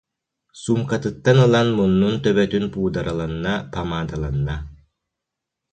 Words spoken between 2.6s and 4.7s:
пуудараланна, памаадаланна